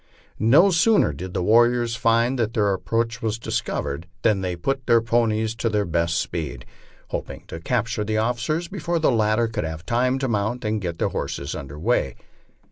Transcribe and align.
No 0.39 0.71
soon 0.71 1.03
er 1.03 1.13
did 1.13 1.35
the 1.35 1.43
warriors 1.43 1.95
find 1.95 2.39
that 2.39 2.55
their 2.55 2.73
approach 2.73 3.21
was 3.21 3.37
discovered 3.37 4.07
than 4.23 4.41
they 4.41 4.55
put 4.55 4.87
their 4.87 4.99
ponies 4.99 5.53
to 5.57 5.69
their 5.69 5.85
best 5.85 6.17
speed, 6.19 6.65
hoping 7.09 7.43
to 7.49 7.59
capture 7.59 8.03
the 8.03 8.17
officers 8.17 8.67
before 8.67 8.97
the 8.97 9.11
latter 9.11 9.47
could 9.47 9.63
have 9.63 9.85
time 9.85 10.17
to 10.17 10.27
mount 10.27 10.65
and 10.65 10.81
get 10.81 10.97
their 10.97 11.09
horses 11.09 11.53
under 11.53 11.75
headway. 11.75 12.15